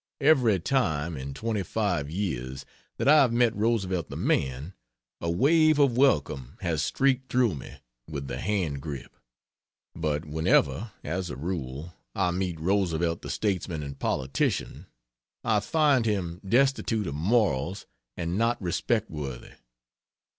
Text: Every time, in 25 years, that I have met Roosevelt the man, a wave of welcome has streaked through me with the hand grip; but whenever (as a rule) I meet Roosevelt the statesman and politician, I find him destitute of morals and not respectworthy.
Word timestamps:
Every 0.19 0.59
time, 0.59 1.15
in 1.15 1.35
25 1.35 2.09
years, 2.09 2.65
that 2.97 3.07
I 3.07 3.17
have 3.17 3.31
met 3.31 3.55
Roosevelt 3.55 4.09
the 4.09 4.15
man, 4.17 4.73
a 5.19 5.29
wave 5.29 5.77
of 5.77 5.95
welcome 5.95 6.57
has 6.61 6.81
streaked 6.81 7.31
through 7.31 7.53
me 7.53 7.77
with 8.09 8.25
the 8.25 8.39
hand 8.39 8.81
grip; 8.81 9.15
but 9.95 10.25
whenever 10.25 10.91
(as 11.03 11.29
a 11.29 11.35
rule) 11.35 11.93
I 12.15 12.31
meet 12.31 12.59
Roosevelt 12.59 13.21
the 13.21 13.29
statesman 13.29 13.83
and 13.83 13.99
politician, 13.99 14.87
I 15.43 15.59
find 15.59 16.03
him 16.07 16.41
destitute 16.43 17.05
of 17.05 17.13
morals 17.13 17.85
and 18.17 18.39
not 18.39 18.59
respectworthy. 18.59 19.53